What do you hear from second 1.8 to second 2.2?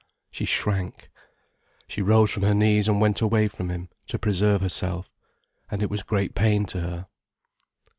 She